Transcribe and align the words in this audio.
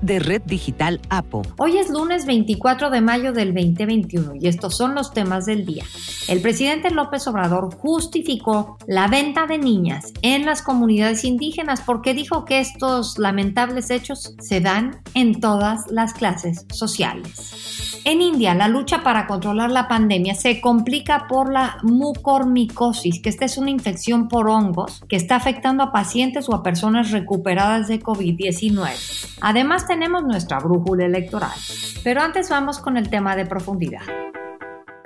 de 0.00 0.18
Red 0.18 0.42
Digital 0.42 1.00
APO. 1.08 1.42
Hoy 1.58 1.78
es 1.78 1.90
lunes 1.90 2.26
24 2.26 2.90
de 2.90 3.00
mayo 3.00 3.32
del 3.32 3.54
2021 3.54 4.34
y 4.40 4.48
estos 4.48 4.76
son 4.76 4.94
los 4.94 5.12
temas 5.12 5.46
del 5.46 5.64
día. 5.64 5.84
El 6.28 6.40
presidente 6.40 6.90
López 6.90 7.26
Obrador 7.28 7.74
justificó 7.74 8.78
la 8.86 9.08
venta 9.08 9.46
de 9.46 9.58
niñas 9.58 10.12
en 10.22 10.44
las 10.44 10.62
comunidades 10.62 11.24
indígenas 11.24 11.80
porque 11.80 12.14
dijo 12.14 12.44
que 12.44 12.60
estos 12.60 13.18
lamentables 13.18 13.90
hechos 13.90 14.34
se 14.40 14.60
dan 14.60 15.00
en 15.14 15.40
todas 15.40 15.90
las 15.90 16.12
clases 16.12 16.66
sociales. 16.72 18.02
En 18.06 18.22
India, 18.22 18.54
la 18.54 18.68
lucha 18.68 19.02
para 19.02 19.26
controlar 19.26 19.72
la 19.72 19.88
pandemia 19.88 20.36
se 20.36 20.60
complica 20.60 21.26
por 21.26 21.52
la 21.52 21.78
mucormicosis, 21.82 23.20
que 23.20 23.28
esta 23.28 23.44
es 23.44 23.58
una 23.58 23.70
infección 23.70 24.28
por 24.28 24.48
hongos 24.48 25.02
que 25.08 25.16
está 25.16 25.34
afectando 25.34 25.82
a 25.82 25.90
pacientes 25.90 26.48
o 26.48 26.54
a 26.54 26.62
personas 26.62 27.10
recuperadas 27.10 27.88
de 27.88 28.00
COVID-19. 28.00 29.36
Además, 29.40 29.88
tenemos 29.96 30.24
nuestra 30.24 30.58
brújula 30.58 31.06
electoral. 31.06 31.58
Pero 32.04 32.20
antes 32.20 32.50
vamos 32.50 32.78
con 32.80 32.98
el 32.98 33.08
tema 33.08 33.34
de 33.34 33.46
profundidad. 33.46 34.02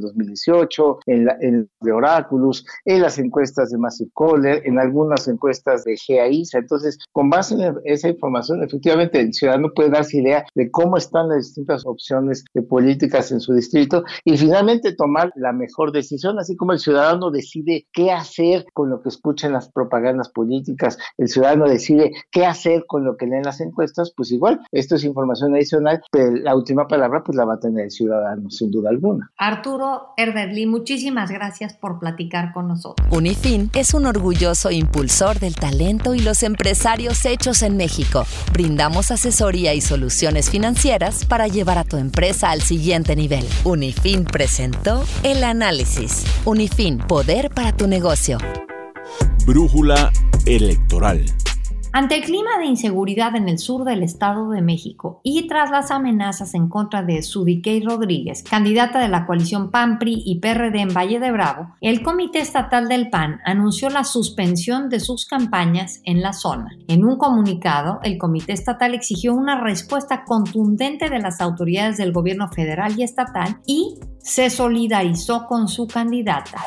2018, 0.00 0.98
en, 1.06 1.24
la, 1.26 1.36
en 1.40 1.70
de 1.80 1.92
Oráculos, 1.92 2.66
en 2.84 3.02
las 3.02 3.18
encuestas 3.18 3.70
de 3.70 3.78
Massive 3.78 4.10
en 4.64 4.78
algunas 4.78 5.28
encuestas 5.28 5.84
de 5.84 5.96
GAISA. 6.08 6.58
Entonces, 6.58 6.98
con 7.12 7.30
base 7.30 7.54
en 7.54 7.76
esa 7.84 8.08
información, 8.08 8.62
efectivamente 8.64 9.20
el 9.20 9.32
ciudadano 9.32 9.72
puede 9.74 9.90
darse 9.90 10.18
idea 10.18 10.39
de 10.54 10.70
cómo 10.70 10.96
están 10.96 11.28
las 11.28 11.38
distintas 11.38 11.86
opciones 11.86 12.44
de 12.54 12.62
políticas 12.62 13.32
en 13.32 13.40
su 13.40 13.54
distrito 13.54 14.04
y 14.24 14.36
finalmente 14.36 14.94
tomar 14.94 15.32
la 15.36 15.52
mejor 15.52 15.92
decisión, 15.92 16.38
así 16.38 16.56
como 16.56 16.72
el 16.72 16.78
ciudadano 16.78 17.30
decide 17.30 17.86
qué 17.92 18.12
hacer 18.12 18.64
con 18.72 18.90
lo 18.90 19.02
que 19.02 19.08
escucha 19.08 19.46
en 19.46 19.52
las 19.52 19.70
propagandas 19.70 20.30
políticas, 20.30 20.98
el 21.18 21.28
ciudadano 21.28 21.66
decide 21.68 22.12
qué 22.30 22.46
hacer 22.46 22.84
con 22.86 23.04
lo 23.04 23.16
que 23.16 23.26
leen 23.26 23.42
las 23.42 23.60
encuestas, 23.60 24.12
pues 24.16 24.30
igual, 24.32 24.60
esto 24.72 24.96
es 24.96 25.04
información 25.04 25.54
adicional, 25.54 26.02
pero 26.10 26.30
la 26.32 26.54
última 26.54 26.86
palabra 26.86 27.22
pues 27.24 27.36
la 27.36 27.44
va 27.44 27.54
a 27.54 27.60
tener 27.60 27.84
el 27.84 27.90
ciudadano, 27.90 28.50
sin 28.50 28.70
duda 28.70 28.90
alguna. 28.90 29.30
Arturo 29.36 30.14
Erderli, 30.16 30.66
muchísimas 30.66 31.30
gracias 31.30 31.74
por 31.74 31.98
platicar 31.98 32.52
con 32.52 32.68
nosotros. 32.68 33.06
Unifin 33.10 33.70
es 33.74 33.94
un 33.94 34.06
orgulloso 34.06 34.70
impulsor 34.70 35.38
del 35.38 35.54
talento 35.54 36.14
y 36.14 36.20
los 36.20 36.42
empresarios 36.42 37.24
hechos 37.24 37.62
en 37.62 37.76
México. 37.76 38.24
Brindamos 38.52 39.10
asesoría 39.10 39.74
y 39.74 39.80
soluciones 39.80 40.29
financieras 40.50 41.24
para 41.24 41.48
llevar 41.48 41.78
a 41.78 41.84
tu 41.84 41.96
empresa 41.96 42.50
al 42.50 42.62
siguiente 42.62 43.16
nivel. 43.16 43.44
Unifin 43.64 44.24
presentó 44.24 45.04
el 45.22 45.42
análisis. 45.42 46.24
Unifin, 46.44 46.98
poder 46.98 47.50
para 47.50 47.76
tu 47.76 47.86
negocio. 47.86 48.38
Brújula 49.44 50.12
electoral. 50.46 51.24
Ante 51.92 52.14
el 52.14 52.22
clima 52.22 52.56
de 52.58 52.66
inseguridad 52.66 53.34
en 53.34 53.48
el 53.48 53.58
sur 53.58 53.84
del 53.84 54.04
Estado 54.04 54.48
de 54.50 54.62
México 54.62 55.20
y 55.24 55.48
tras 55.48 55.72
las 55.72 55.90
amenazas 55.90 56.54
en 56.54 56.68
contra 56.68 57.02
de 57.02 57.20
Sudiquey 57.20 57.80
Rodríguez, 57.80 58.44
candidata 58.44 59.00
de 59.00 59.08
la 59.08 59.26
coalición 59.26 59.72
PAN, 59.72 59.98
PRI 59.98 60.22
y 60.24 60.38
PRD 60.38 60.82
en 60.82 60.94
Valle 60.94 61.18
de 61.18 61.32
Bravo, 61.32 61.74
el 61.80 62.02
Comité 62.02 62.38
Estatal 62.38 62.88
del 62.88 63.10
PAN 63.10 63.40
anunció 63.44 63.90
la 63.90 64.04
suspensión 64.04 64.88
de 64.88 65.00
sus 65.00 65.26
campañas 65.26 66.00
en 66.04 66.22
la 66.22 66.32
zona. 66.32 66.70
En 66.86 67.04
un 67.04 67.18
comunicado, 67.18 67.98
el 68.04 68.18
Comité 68.18 68.52
Estatal 68.52 68.94
exigió 68.94 69.34
una 69.34 69.60
respuesta 69.60 70.22
contundente 70.24 71.10
de 71.10 71.18
las 71.18 71.40
autoridades 71.40 71.96
del 71.96 72.12
gobierno 72.12 72.46
federal 72.52 72.96
y 72.96 73.02
estatal 73.02 73.58
y 73.66 73.98
se 74.22 74.50
solidarizó 74.50 75.46
con 75.46 75.68
su 75.68 75.86
candidata. 75.86 76.60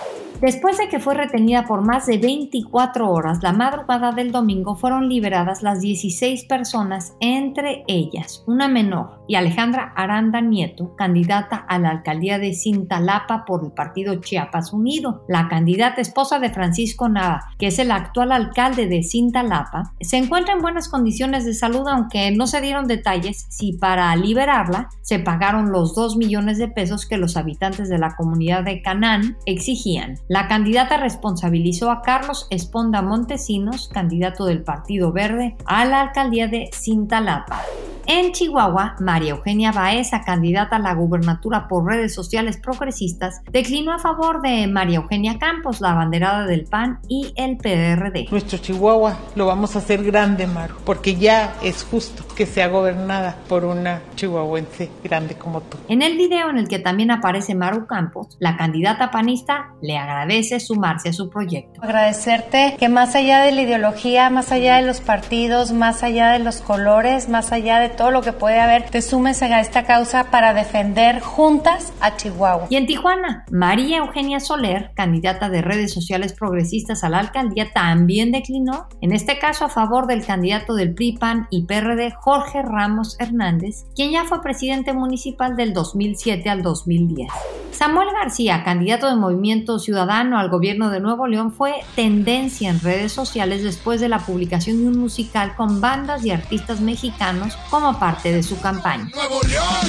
Después 0.43 0.77
de 0.77 0.89
que 0.89 0.99
fue 0.99 1.13
retenida 1.13 1.63
por 1.65 1.85
más 1.85 2.05
de 2.05 2.17
24 2.17 3.09
horas, 3.09 3.41
la 3.41 3.53
madrugada 3.53 4.11
del 4.11 4.33
domingo 4.33 4.75
fueron 4.75 5.07
liberadas 5.07 5.63
las 5.63 5.79
16 5.79 6.43
personas, 6.49 7.13
entre 7.21 7.85
ellas 7.87 8.43
una 8.45 8.67
menor 8.67 9.23
y 9.25 9.35
Alejandra 9.35 9.93
Aranda 9.95 10.41
Nieto, 10.41 10.97
candidata 10.97 11.55
a 11.55 11.79
la 11.79 11.91
alcaldía 11.91 12.39
de 12.39 12.53
Cintalapa 12.53 13.45
por 13.45 13.63
el 13.63 13.71
partido 13.71 14.15
Chiapas 14.15 14.73
Unido. 14.73 15.23
La 15.29 15.47
candidata 15.47 16.01
esposa 16.01 16.39
de 16.39 16.49
Francisco 16.49 17.07
Nava, 17.07 17.45
que 17.57 17.67
es 17.67 17.79
el 17.79 17.89
actual 17.91 18.33
alcalde 18.33 18.87
de 18.87 19.01
Cintalapa, 19.01 19.93
se 20.01 20.17
encuentra 20.17 20.55
en 20.55 20.61
buenas 20.61 20.89
condiciones 20.89 21.45
de 21.45 21.53
salud, 21.53 21.87
aunque 21.87 22.31
no 22.31 22.47
se 22.47 22.59
dieron 22.59 22.87
detalles 22.87 23.45
si 23.47 23.77
para 23.77 24.13
liberarla 24.17 24.89
se 25.03 25.19
pagaron 25.19 25.71
los 25.71 25.95
2 25.95 26.17
millones 26.17 26.57
de 26.57 26.67
pesos 26.67 27.05
que 27.05 27.15
los 27.15 27.37
habitantes 27.43 27.89
de 27.89 27.99
la 27.99 28.15
comunidad 28.15 28.63
de 28.63 28.81
Canán 28.81 29.37
exigían. 29.45 30.17
La 30.27 30.47
candidata 30.47 30.97
responsabilizó 30.97 31.91
a 31.91 32.01
Carlos 32.01 32.47
Esponda 32.49 33.01
Montesinos, 33.01 33.89
candidato 33.93 34.45
del 34.45 34.63
Partido 34.63 35.11
Verde, 35.11 35.55
a 35.65 35.85
la 35.85 36.01
alcaldía 36.01 36.47
de 36.47 36.69
Cintalapa. 36.73 37.61
En 38.05 38.33
Chihuahua, 38.33 38.97
María 38.99 39.31
Eugenia 39.31 39.71
Baeza, 39.71 40.23
candidata 40.25 40.75
a 40.75 40.79
la 40.79 40.93
gubernatura 40.93 41.69
por 41.69 41.85
redes 41.85 42.13
sociales 42.13 42.57
progresistas, 42.57 43.41
declinó 43.49 43.93
a 43.93 43.99
favor 43.99 44.41
de 44.41 44.67
María 44.67 44.97
Eugenia 44.97 45.39
Campos, 45.39 45.79
la 45.79 45.91
abanderada 45.91 46.45
del 46.45 46.65
PAN 46.65 46.99
y 47.07 47.31
el 47.37 47.55
PRD. 47.55 48.27
Nuestro 48.29 48.57
Chihuahua 48.57 49.17
lo 49.35 49.45
vamos 49.45 49.75
a 49.75 49.79
hacer 49.79 50.03
grande, 50.03 50.47
Maru, 50.47 50.75
porque 50.85 51.15
ya 51.15 51.55
es 51.63 51.85
justo 51.89 52.25
que 52.35 52.45
sea 52.45 52.67
gobernada 52.67 53.37
por 53.47 53.63
una 53.63 54.01
chihuahuense 54.15 54.89
grande 55.01 55.35
como 55.35 55.61
tú. 55.61 55.77
En 55.87 56.01
el 56.01 56.17
video 56.17 56.49
en 56.49 56.57
el 56.57 56.67
que 56.67 56.79
también 56.79 57.09
aparece 57.09 57.32
Maru 57.55 57.87
Campos, 57.87 58.37
la 58.39 58.57
candidata 58.57 59.11
panista 59.11 59.73
le 59.81 59.97
agradece 59.97 60.59
sumarse 60.59 61.09
a 61.09 61.13
su 61.13 61.29
proyecto. 61.29 61.81
Agradecerte 61.83 62.75
que 62.77 62.89
más 62.89 63.15
allá 63.15 63.41
de 63.41 63.51
la 63.51 63.61
ideología, 63.63 64.29
más 64.29 64.51
allá 64.51 64.77
de 64.77 64.83
los 64.83 65.01
partidos, 65.01 65.71
más 65.71 66.03
allá 66.03 66.31
de 66.31 66.39
los 66.39 66.61
colores, 66.61 67.29
más 67.29 67.51
allá 67.51 67.79
de 67.79 67.89
todo 67.89 68.11
lo 68.11 68.21
que 68.21 68.33
puede 68.33 68.59
haber, 68.59 68.89
te 68.89 69.01
sumes 69.01 69.41
a 69.41 69.59
esta 69.59 69.83
causa 69.83 70.25
para 70.31 70.53
defender 70.53 71.19
juntas 71.19 71.93
a 72.01 72.15
Chihuahua. 72.15 72.67
Y 72.69 72.75
en 72.75 72.85
Tijuana, 72.85 73.45
María 73.51 73.97
Eugenia 73.97 74.39
Soler, 74.39 74.91
candidata 74.95 75.49
de 75.49 75.61
redes 75.61 75.93
sociales 75.93 76.33
progresistas 76.33 77.03
a 77.03 77.09
la 77.09 77.19
alcaldía, 77.19 77.73
también 77.73 78.31
declinó, 78.31 78.87
en 79.01 79.11
este 79.11 79.39
caso 79.39 79.65
a 79.65 79.69
favor 79.69 80.07
del 80.07 80.25
candidato 80.25 80.75
del 80.75 80.93
PRI, 80.93 81.17
PAN 81.17 81.47
y 81.49 81.65
PRD, 81.65 82.11
Jorge 82.11 82.61
Ramos 82.61 83.17
Hernández, 83.19 83.85
quien 83.95 84.11
ya 84.11 84.23
fue 84.23 84.41
presidente 84.41 84.93
municipal 84.93 85.55
del 85.55 85.73
2007 85.73 86.49
al 86.49 86.61
2010. 86.61 87.22
Samuel 87.71 88.09
García, 88.13 88.63
candidato 88.63 89.09
de 89.09 89.15
Movimiento 89.15 89.79
Ciudadano 89.79 90.37
al 90.37 90.49
gobierno 90.49 90.89
de 90.89 90.99
Nuevo 90.99 91.27
León, 91.27 91.51
fue 91.51 91.73
tendencia 91.95 92.69
en 92.69 92.79
redes 92.79 93.11
sociales 93.11 93.63
después 93.63 93.99
de 93.99 94.09
la 94.09 94.19
publicación 94.19 94.77
de 94.77 94.87
un 94.87 94.99
musical 94.99 95.55
con 95.55 95.81
bandas 95.81 96.23
y 96.23 96.31
artistas 96.31 96.81
mexicanos 96.81 97.57
como 97.69 97.99
parte 97.99 98.31
de 98.31 98.43
su 98.43 98.59
campaña. 98.61 99.09
Nuevo 99.13 99.41
León, 99.47 99.87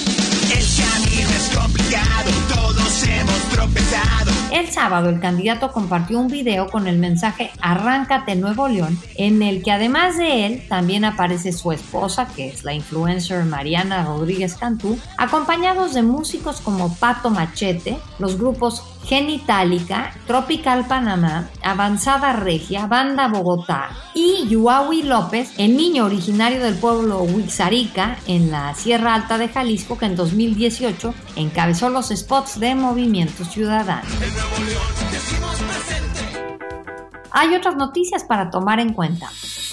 el 0.50 0.64
camino 0.76 1.28
es 1.28 1.56
complicado, 1.56 2.30
todos 2.48 3.06
hemos 3.06 3.40
tropezado. 3.50 4.43
El 4.54 4.70
sábado 4.70 5.08
el 5.08 5.18
candidato 5.18 5.72
compartió 5.72 6.20
un 6.20 6.28
video 6.28 6.68
con 6.68 6.86
el 6.86 6.96
mensaje 6.96 7.50
Arráncate 7.60 8.36
Nuevo 8.36 8.68
León, 8.68 8.96
en 9.16 9.42
el 9.42 9.64
que 9.64 9.72
además 9.72 10.16
de 10.16 10.46
él 10.46 10.62
también 10.68 11.04
aparece 11.04 11.50
su 11.50 11.72
esposa, 11.72 12.28
que 12.36 12.50
es 12.50 12.62
la 12.62 12.72
influencer 12.72 13.44
Mariana 13.46 14.04
Rodríguez 14.04 14.54
Cantú, 14.54 14.96
acompañados 15.18 15.92
de 15.92 16.02
músicos 16.02 16.60
como 16.60 16.94
Pato 16.94 17.30
Machete, 17.30 17.98
los 18.20 18.38
grupos 18.38 18.93
Genitalica, 19.06 20.12
Tropical 20.26 20.86
Panamá, 20.86 21.48
Avanzada 21.62 22.32
Regia, 22.32 22.86
Banda 22.86 23.28
Bogotá 23.28 23.90
y 24.14 24.46
Yuawi 24.48 25.02
López, 25.02 25.52
el 25.58 25.76
niño 25.76 26.06
originario 26.06 26.62
del 26.62 26.76
pueblo 26.76 27.22
Huixarica 27.22 28.16
en 28.26 28.50
la 28.50 28.74
Sierra 28.74 29.14
Alta 29.14 29.36
de 29.36 29.48
Jalisco 29.48 29.98
que 29.98 30.06
en 30.06 30.16
2018 30.16 31.14
encabezó 31.36 31.90
los 31.90 32.08
spots 32.08 32.58
de 32.58 32.74
Movimiento 32.74 33.44
Ciudadano. 33.44 34.08
Hay 37.30 37.54
otras 37.54 37.76
noticias 37.76 38.24
para 38.24 38.48
tomar 38.50 38.80
en 38.80 38.92
cuenta. 38.92 39.28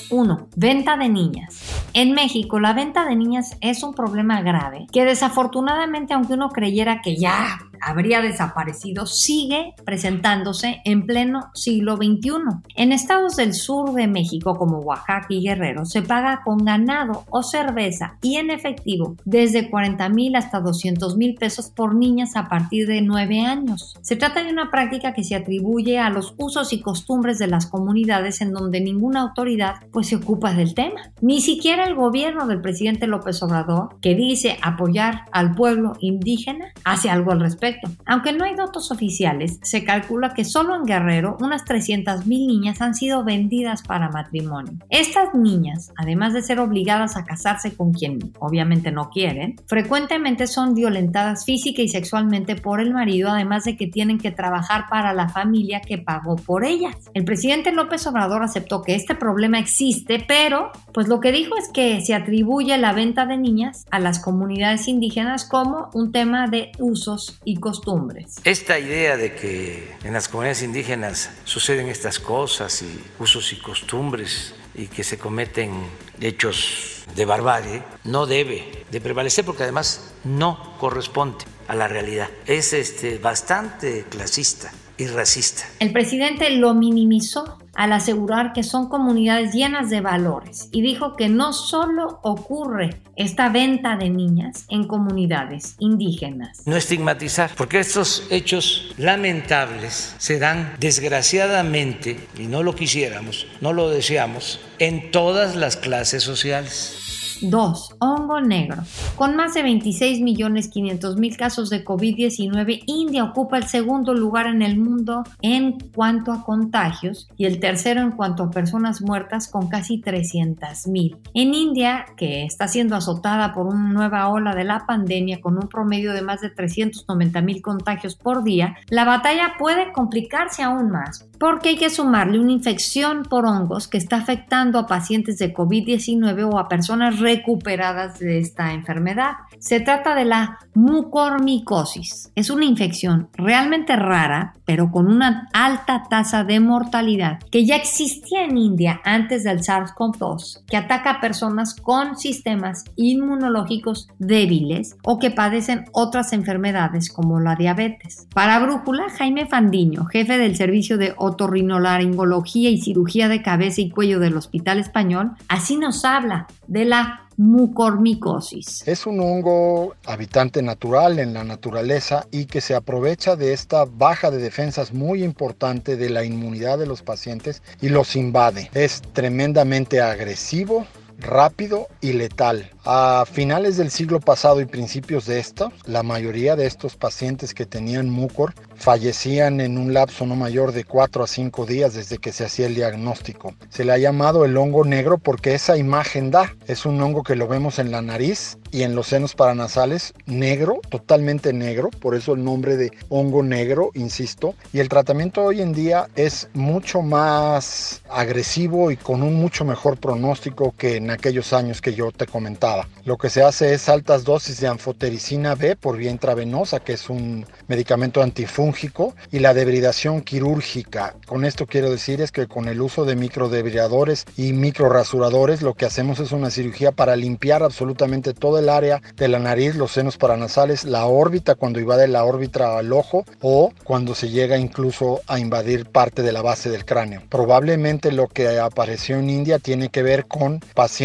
1. 0.10 0.48
Venta 0.56 0.98
de 0.98 1.08
niñas. 1.08 1.62
En 1.94 2.14
México, 2.14 2.60
la 2.60 2.74
venta 2.74 3.06
de 3.06 3.16
niñas 3.16 3.56
es 3.62 3.84
un 3.84 3.94
problema 3.94 4.42
grave 4.42 4.88
que 4.92 5.06
desafortunadamente, 5.06 6.14
aunque 6.14 6.34
uno 6.34 6.50
creyera 6.50 7.02
que 7.02 7.16
ya 7.16 7.60
habría 7.82 8.22
desaparecido 8.22 9.06
sigue 9.06 9.74
presentándose 9.86 10.82
en 10.86 11.06
pleno 11.06 11.52
siglo 11.54 11.98
XXI. 11.98 12.32
En 12.76 12.92
estados 12.92 13.36
del 13.36 13.54
sur 13.54 13.94
de 13.94 14.08
México 14.08 14.56
como 14.56 14.80
Oaxaca 14.80 15.28
y 15.30 15.42
Guerrero 15.42 15.86
se 15.86 16.02
paga 16.02 16.42
con 16.44 16.66
ganado 16.66 17.26
o 17.30 17.44
cerveza 17.44 18.18
y 18.22 18.38
en 18.38 18.52
efectivo 18.52 19.16
desde 19.26 19.70
40 19.70 20.10
mil 20.10 20.36
hasta 20.36 20.60
200 20.60 21.18
mil 21.18 21.36
pesos 21.36 21.70
por 21.70 21.96
niñas 21.96 22.36
a 22.36 22.48
partir 22.48 22.88
de 22.88 23.02
9 23.02 23.42
años. 23.42 23.96
Se 24.02 24.16
trata 24.16 24.44
de 24.44 24.52
una 24.52 24.72
práctica 24.72 25.14
que 25.14 25.24
se 25.24 25.36
atribuye 25.36 26.00
a 26.00 26.10
los 26.10 26.34
usos 26.38 26.74
y 26.74 26.82
costumbres 26.82 27.40
de 27.40 27.48
las 27.48 27.66
comunidades 27.66 28.42
en 28.42 28.54
donde 28.54 28.82
ninguna 28.82 29.22
autoridad 29.22 29.76
pues 29.92 30.08
se 30.08 30.16
ocupa 30.16 30.54
del 30.54 30.74
tema. 30.74 31.12
Ni 31.22 31.42
siquiera 31.42 31.86
el 31.86 31.96
gobierno 31.96 32.48
del 32.48 32.62
presidente 32.62 33.08
López 33.08 33.42
Obrador, 33.44 33.96
que 34.02 34.16
dice 34.16 34.58
apoyar 34.62 35.26
al 35.32 35.56
pueblo 35.56 35.94
indígena, 36.00 36.74
hace 36.84 37.10
algo 37.10 37.32
al 37.32 37.40
respecto. 37.40 37.71
Aunque 38.06 38.34
no 38.34 38.46
hay 38.46 38.56
datos 38.56 38.92
oficiales, 38.92 39.60
se 39.62 39.84
calcula 39.84 40.34
que 40.34 40.46
solo 40.46 40.76
en 40.76 40.86
Guerrero 40.86 41.38
unas 41.40 41.66
300 41.66 42.26
mil 42.26 42.48
niñas 42.48 42.82
han 42.82 42.96
sido 42.96 43.24
vendidas 43.24 43.84
para 43.84 44.10
matrimonio. 44.10 44.74
Estas 44.90 45.34
niñas, 45.34 45.92
además 45.98 46.34
de 46.34 46.42
ser 46.42 46.60
obligadas 46.60 47.18
a 47.18 47.26
casarse 47.26 47.76
con 47.76 47.94
quien 47.94 48.34
obviamente 48.40 48.92
no 48.92 49.10
quieren, 49.10 49.56
frecuentemente 49.68 50.48
son 50.48 50.74
violentadas 50.74 51.46
física 51.46 51.82
y 51.82 51.88
sexualmente 51.88 52.56
por 52.56 52.80
el 52.80 52.94
marido, 52.94 53.30
además 53.30 53.64
de 53.64 53.78
que 53.78 53.88
tienen 53.88 54.18
que 54.18 54.32
trabajar 54.32 54.86
para 54.90 55.14
la 55.14 55.30
familia 55.30 55.82
que 55.82 55.98
pagó 55.98 56.36
por 56.36 56.66
ellas. 56.66 56.96
El 57.14 57.26
presidente 57.26 57.72
López 57.72 58.06
Obrador 58.08 58.44
aceptó 58.44 58.82
que 58.82 58.96
este 58.96 59.16
problema 59.16 59.60
existe, 59.60 60.24
pero 60.28 60.72
pues 60.94 61.08
lo 61.08 61.20
que 61.20 61.32
dijo 61.32 61.56
es 61.58 61.70
que 61.70 62.02
se 62.02 62.14
atribuye 62.14 62.78
la 62.78 62.94
venta 62.94 63.26
de 63.26 63.38
niñas 63.38 63.86
a 63.92 64.00
las 64.00 64.20
comunidades 64.20 64.88
indígenas 64.88 65.46
como 65.46 65.90
un 65.94 66.12
tema 66.12 66.48
de 66.48 66.72
usos 66.80 67.40
y 67.46 67.56
costumbres. 67.62 68.42
Esta 68.44 68.78
idea 68.78 69.16
de 69.16 69.36
que 69.36 69.96
en 70.04 70.14
las 70.14 70.28
comunidades 70.28 70.64
indígenas 70.64 71.30
suceden 71.46 71.88
estas 71.88 72.20
cosas 72.20 72.82
y 72.82 73.02
usos 73.20 73.54
y 73.54 73.58
costumbres 73.58 74.54
y 74.76 74.88
que 74.88 75.04
se 75.04 75.18
cometen 75.18 75.72
hechos 76.20 77.06
de 77.16 77.26
barbarie 77.26 77.84
no 78.04 78.26
debe 78.26 78.86
de 78.92 79.02
prevalecer 79.02 79.46
porque 79.46 79.64
además 79.64 80.14
no 80.24 80.76
corresponde 80.80 81.46
a 81.68 81.76
la 81.76 81.88
realidad. 81.88 82.30
Es 82.46 82.74
este, 82.74 83.18
bastante 83.18 84.06
clasista 84.10 84.72
y 84.98 85.08
racista. 85.08 85.64
El 85.80 85.94
presidente 85.94 86.50
lo 86.50 86.74
minimizó 86.74 87.61
al 87.76 87.94
asegurar 87.94 88.54
que 88.54 88.64
son 88.64 88.90
comunidades 88.90 89.54
llenas 89.54 89.90
de 89.90 90.02
valores 90.02 90.70
y 90.72 90.82
dijo 90.82 91.16
que 91.16 91.30
no 91.30 91.54
solo 91.54 92.20
ocurre 92.24 93.02
esta 93.16 93.50
venta 93.50 93.96
de 93.96 94.10
niñas 94.10 94.66
en 94.70 94.88
comunidades 94.88 95.76
indígenas. 95.80 96.62
No 96.66 96.76
estigmatizar, 96.76 97.52
porque 97.56 97.80
estos 97.80 98.28
hechos 98.30 98.94
lamentables 98.98 100.16
se 100.18 100.40
dan 100.40 100.74
desgraciadamente, 100.80 102.28
y 102.38 102.48
no 102.48 102.64
lo 102.64 102.76
quisiéramos, 102.76 103.48
no 103.62 103.74
lo 103.74 103.90
deseamos, 103.90 104.60
en 104.80 105.12
todas 105.12 105.56
las 105.56 105.78
clases 105.78 106.24
sociales. 106.24 107.01
2. 107.42 107.96
Hongo 108.00 108.42
negro. 108.42 108.84
Con 109.16 109.36
más 109.36 109.54
de 109.54 109.64
26 109.64 110.22
millones 110.22 110.70
500 110.70 111.18
mil 111.18 111.38
casos 111.38 111.70
de 111.70 111.84
COVID-19, 111.84 112.84
India 112.86 113.24
ocupa 113.24 113.58
el 113.58 113.68
segundo 113.68 114.14
lugar 114.14 114.48
en 114.48 114.62
el 114.62 114.78
mundo 114.78 115.24
en 115.42 115.80
cuanto 115.94 116.32
a 116.32 116.44
contagios 116.44 117.28
y 117.38 117.46
el 117.46 117.60
tercero 117.60 118.02
en 118.02 118.12
cuanto 118.12 118.44
a 118.44 118.52
personas 118.52 119.02
muertas 119.02 119.48
con 119.48 119.68
casi 119.68 120.00
300 120.00 120.88
mil. 120.88 121.18
En 121.34 121.54
India, 121.54 122.06
que 122.18 122.44
está 122.44 122.68
siendo 122.68 122.96
azotada 122.96 123.54
por 123.54 123.68
una 123.68 123.92
nueva 123.92 124.30
ola 124.30 124.56
de 124.56 124.64
la 124.64 124.86
pandemia 124.86 125.42
con 125.42 125.56
un 125.56 125.68
promedio 125.68 126.14
de 126.14 126.22
más 126.22 126.42
de 126.42 126.50
390 126.50 127.42
mil 127.42 127.62
contagios 127.62 128.16
por 128.16 128.44
día, 128.44 128.76
la 128.90 129.06
batalla 129.06 129.54
puede 129.58 129.92
complicarse 129.92 130.64
aún 130.64 130.90
más 130.90 131.28
porque 131.42 131.70
hay 131.70 131.76
que 131.76 131.90
sumarle 131.90 132.40
una 132.40 132.52
infección 132.52 133.24
por 133.24 133.48
hongos 133.48 133.88
que 133.88 133.98
está 133.98 134.18
afectando 134.18 134.78
a 134.78 134.86
pacientes 134.86 135.40
de 135.40 135.52
COVID-19 135.52 136.48
o 136.54 136.60
a 136.60 136.68
personas 136.68 137.20
recuperadas 137.20 138.20
de 138.20 138.38
esta 138.38 138.74
enfermedad. 138.74 139.32
Se 139.58 139.80
trata 139.80 140.14
de 140.14 140.26
la 140.26 140.60
mucormicosis. 140.76 142.32
Es 142.36 142.52
una 142.52 142.66
infección 142.66 143.30
realmente 143.34 143.96
rara, 143.96 144.54
pero 144.66 144.92
con 144.92 145.08
una 145.08 145.50
alta 145.52 146.04
tasa 146.12 146.44
de 146.44 146.60
mortalidad 146.60 147.40
que 147.50 147.66
ya 147.66 147.76
existía 147.76 148.46
en 148.46 148.58
India 148.58 149.02
antes 149.04 149.44
del 149.44 149.62
SARS-CoV-2, 149.62 150.66
que 150.68 150.78
ataca 150.78 151.10
a 151.10 151.22
personas 151.22 151.74
con 151.74 152.18
sistemas 152.18 152.86
inmunológicos 152.96 154.10
débiles 154.20 154.96
o 155.04 155.18
que 155.18 155.32
padecen 155.32 155.86
otras 155.92 156.34
enfermedades 156.34 157.12
como 157.12 157.40
la 157.40 157.56
diabetes. 157.56 158.28
Para 158.32 158.60
Brújula, 158.60 159.10
Jaime 159.10 159.48
Fandiño, 159.48 160.06
jefe 160.06 160.38
del 160.38 160.56
servicio 160.56 161.00
de 161.00 161.16
otorrinolaringología 161.32 162.70
y 162.70 162.82
cirugía 162.82 163.28
de 163.28 163.42
cabeza 163.42 163.82
y 163.82 163.90
cuello 163.90 164.20
del 164.20 164.38
Hospital 164.38 164.80
Español, 164.80 165.32
así 165.48 165.78
nos 165.78 166.06
habla 166.06 166.48
de 166.68 166.86
la 166.86 167.28
mucormicosis. 167.38 168.88
Es 168.88 169.08
un 169.08 169.20
hongo 169.20 169.96
habitante 170.06 170.62
natural 170.62 171.18
en 171.18 171.34
la 171.34 171.44
naturaleza 171.44 172.28
y 172.30 172.46
que 172.46 172.62
se 172.62 172.76
aprovecha 172.76 173.36
de 173.36 173.54
esta 173.54 173.86
baja 173.86 174.30
de 174.30 174.38
defensas 174.38 174.94
muy 174.94 175.24
importante 175.24 175.98
de 175.98 176.10
la 176.10 176.24
inmunidad 176.24 176.78
de 176.78 176.86
los 176.86 177.02
pacientes 177.02 177.64
y 177.82 177.90
los 177.90 178.16
invade. 178.16 178.70
Es 178.74 179.02
tremendamente 179.14 180.02
agresivo, 180.02 180.86
rápido 181.22 181.88
y 182.02 182.14
letal. 182.14 182.70
A 182.84 183.26
finales 183.32 183.78
del 183.78 183.92
siglo 183.92 184.20
pasado 184.20 184.60
y 184.60 184.66
principios 184.66 185.26
de 185.26 185.40
esto, 185.40 185.72
la 185.86 186.04
mayoría 186.04 186.56
de 186.56 186.66
estos 186.66 186.96
pacientes 186.96 187.54
que 187.54 187.66
tenían 187.66 188.10
mucor 188.10 188.54
fallecían 188.76 189.62
en 189.62 189.78
un 189.78 189.94
lapso 189.94 190.26
no 190.26 190.36
mayor 190.36 190.72
de 190.72 190.84
4 190.84 191.24
a 191.24 191.28
5 191.28 191.66
días 191.68 191.94
desde 191.94 192.18
que 192.18 192.32
se 192.32 192.46
hacía 192.46 192.66
el 192.66 192.74
diagnóstico. 192.74 193.54
Se 193.70 193.86
le 193.86 193.92
ha 193.92 194.00
llamado 194.00 194.44
el 194.44 194.58
hongo 194.58 194.84
negro 194.84 195.20
porque 195.20 195.54
esa 195.54 195.78
imagen 195.78 196.32
da. 196.32 196.56
Es 196.66 196.88
un 196.88 197.00
hongo 197.00 197.22
que 197.22 197.36
lo 197.36 197.48
vemos 197.48 197.78
en 197.78 197.92
la 197.92 198.02
nariz 198.02 198.58
y 198.72 198.82
en 198.82 198.96
los 198.96 199.08
senos 199.08 199.36
paranasales, 199.36 200.14
negro, 200.26 200.80
totalmente 200.90 201.54
negro, 201.54 201.90
por 201.90 202.16
eso 202.16 202.34
el 202.34 202.44
nombre 202.44 202.78
de 202.78 202.92
hongo 203.10 203.44
negro, 203.44 203.92
insisto. 203.94 204.56
Y 204.74 204.80
el 204.80 204.90
tratamiento 204.90 205.44
hoy 205.44 205.62
en 205.62 205.74
día 205.74 206.08
es 206.16 206.50
mucho 206.54 207.04
más 207.04 208.02
agresivo 208.10 208.90
y 208.90 208.98
con 208.98 209.22
un 209.22 209.36
mucho 209.36 209.66
mejor 209.66 210.00
pronóstico 210.00 210.74
que 210.76 210.96
en 210.96 211.11
aquellos 211.12 211.54
años 211.54 211.82
que 211.82 211.94
yo 211.94 212.12
te 212.12 212.28
comentaba. 212.28 212.88
Lo 213.06 213.18
que 213.18 213.30
se 213.30 213.44
hace 213.44 213.74
es 213.74 213.90
altas 213.90 214.24
dosis 214.24 214.60
de 214.60 214.68
anfotericina 214.68 215.56
B 215.56 215.76
por 215.76 215.98
vía 215.98 216.12
intravenosa, 216.12 216.80
que 216.80 216.94
es 216.94 217.10
un 217.10 217.46
medicamento 217.68 218.22
antifúngico, 218.22 219.16
y 219.32 219.40
la 219.40 219.54
debridación 219.54 220.22
quirúrgica. 220.22 221.16
Con 221.26 221.46
esto 221.46 221.68
quiero 221.68 221.90
decir 221.90 222.22
es 222.22 222.32
que 222.32 222.48
con 222.48 222.68
el 222.68 222.82
uso 222.82 223.06
de 223.06 223.16
microdebridadores 223.16 224.26
y 224.38 224.54
microrasuradores 224.54 225.62
lo 225.62 225.74
que 225.74 225.86
hacemos 225.86 226.20
es 226.20 226.32
una 226.32 226.50
cirugía 226.50 226.92
para 226.92 227.16
limpiar 227.16 227.64
absolutamente 227.64 228.34
todo 228.34 228.60
el 228.60 228.70
área 228.70 229.02
de 229.16 229.28
la 229.28 229.40
nariz, 229.40 229.76
los 229.76 229.92
senos 229.92 230.18
paranasales, 230.18 230.84
la 230.86 231.06
órbita 231.06 231.56
cuando 231.56 231.80
invade 231.80 232.08
la 232.08 232.24
órbita 232.24 232.78
al 232.78 232.94
ojo 232.94 233.26
o 233.42 233.74
cuando 233.84 234.16
se 234.16 234.30
llega 234.30 234.58
incluso 234.58 235.22
a 235.28 235.40
invadir 235.40 235.86
parte 235.86 236.22
de 236.22 236.32
la 236.32 236.42
base 236.42 236.70
del 236.70 236.86
cráneo. 236.86 237.24
Probablemente 237.30 238.12
lo 238.12 238.28
que 238.28 238.60
apareció 238.60 239.18
en 239.18 239.30
India 239.30 239.60
tiene 239.60 239.90
que 239.90 240.04
ver 240.04 240.26
con 240.26 240.60
pacientes 240.74 241.01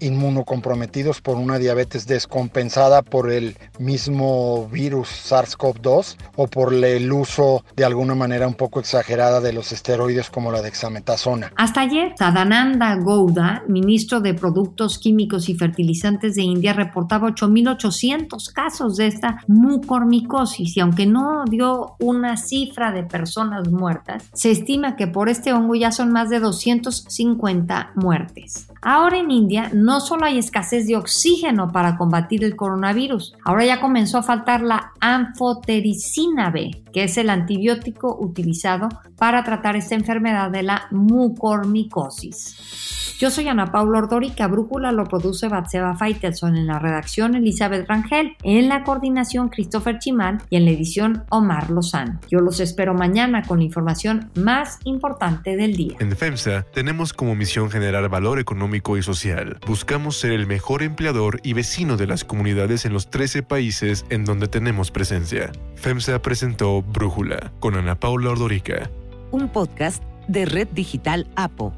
inmunocomprometidos 0.00 1.20
por 1.20 1.36
una 1.36 1.58
diabetes 1.58 2.06
descompensada 2.06 3.02
por 3.02 3.30
el 3.30 3.56
mismo 3.78 4.68
virus 4.68 5.08
SARS-CoV-2 5.30 6.16
o 6.36 6.46
por 6.46 6.72
el 6.72 7.12
uso 7.12 7.64
de 7.76 7.84
alguna 7.84 8.14
manera 8.14 8.46
un 8.46 8.54
poco 8.54 8.80
exagerada 8.80 9.40
de 9.40 9.52
los 9.52 9.72
esteroides 9.72 10.30
como 10.30 10.52
la 10.52 10.62
dexametasona. 10.62 11.52
Hasta 11.56 11.82
ayer, 11.82 12.14
Sadananda 12.16 12.94
Gouda, 12.96 13.64
ministro 13.68 14.20
de 14.20 14.34
Productos 14.34 14.98
Químicos 14.98 15.48
y 15.48 15.54
Fertilizantes 15.54 16.34
de 16.34 16.42
India, 16.42 16.72
reportaba 16.72 17.28
8.800 17.28 18.52
casos 18.52 18.96
de 18.96 19.06
esta 19.06 19.42
mucormicosis 19.48 20.76
y 20.76 20.80
aunque 20.80 21.06
no 21.06 21.44
dio 21.48 21.96
una 21.98 22.36
cifra 22.36 22.92
de 22.92 23.02
personas 23.02 23.68
muertas, 23.68 24.24
se 24.32 24.50
estima 24.50 24.96
que 24.96 25.06
por 25.06 25.28
este 25.28 25.52
hongo 25.52 25.74
ya 25.74 25.92
son 25.92 26.12
más 26.12 26.30
de 26.30 26.40
250 26.40 27.92
muertes. 27.96 28.69
Ahora 28.82 29.18
en 29.18 29.30
India 29.30 29.70
no 29.74 30.00
solo 30.00 30.24
hay 30.24 30.38
escasez 30.38 30.86
de 30.86 30.96
oxígeno 30.96 31.70
para 31.70 31.96
combatir 31.96 32.44
el 32.44 32.56
coronavirus, 32.56 33.34
ahora 33.44 33.66
ya 33.66 33.80
comenzó 33.80 34.18
a 34.18 34.22
faltar 34.22 34.62
la 34.62 34.92
anfotericina 35.00 36.50
B, 36.50 36.82
que 36.92 37.04
es 37.04 37.18
el 37.18 37.28
antibiótico 37.28 38.16
utilizado 38.18 38.88
para 39.16 39.44
tratar 39.44 39.76
esta 39.76 39.94
enfermedad 39.94 40.50
de 40.50 40.62
la 40.62 40.86
mucormicosis. 40.90 42.99
Yo 43.20 43.30
soy 43.30 43.48
Ana 43.48 43.70
Paula 43.70 43.98
Ordórica, 43.98 44.46
Brújula 44.46 44.92
lo 44.92 45.04
produce 45.04 45.48
Batseba 45.48 45.94
Faitelson, 45.94 46.56
en 46.56 46.66
la 46.66 46.78
redacción 46.78 47.34
Elizabeth 47.34 47.86
Rangel, 47.86 48.34
en 48.42 48.70
la 48.70 48.82
coordinación 48.82 49.50
Christopher 49.50 49.98
Chimán 49.98 50.42
y 50.48 50.56
en 50.56 50.64
la 50.64 50.70
edición 50.70 51.24
Omar 51.28 51.68
Lozano. 51.68 52.18
Yo 52.30 52.38
los 52.40 52.60
espero 52.60 52.94
mañana 52.94 53.42
con 53.42 53.58
la 53.58 53.64
información 53.64 54.30
más 54.36 54.78
importante 54.84 55.54
del 55.54 55.76
día. 55.76 55.96
En 56.00 56.16
FEMSA 56.16 56.62
tenemos 56.72 57.12
como 57.12 57.34
misión 57.34 57.70
generar 57.70 58.08
valor 58.08 58.38
económico 58.38 58.96
y 58.96 59.02
social. 59.02 59.58
Buscamos 59.66 60.18
ser 60.18 60.32
el 60.32 60.46
mejor 60.46 60.82
empleador 60.82 61.40
y 61.42 61.52
vecino 61.52 61.98
de 61.98 62.06
las 62.06 62.24
comunidades 62.24 62.86
en 62.86 62.94
los 62.94 63.10
13 63.10 63.42
países 63.42 64.06
en 64.08 64.24
donde 64.24 64.48
tenemos 64.48 64.90
presencia. 64.90 65.52
FEMSA 65.74 66.22
presentó 66.22 66.80
Brújula 66.80 67.52
con 67.60 67.74
Ana 67.74 67.96
Paula 67.96 68.30
Ordorica. 68.30 68.90
Un 69.30 69.50
podcast 69.50 70.02
de 70.26 70.46
Red 70.46 70.68
Digital 70.68 71.26
APO. 71.36 71.74